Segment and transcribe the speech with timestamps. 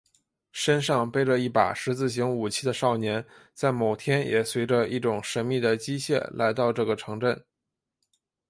[0.51, 7.45] 身上背着一把十字型武器的少年在某天也随着一种神祕的机械来到这个城镇。